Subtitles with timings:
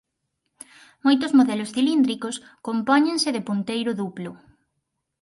[1.05, 2.35] Moitos modelos cilíndricos
[2.67, 4.31] compóñense de punteiro duplo.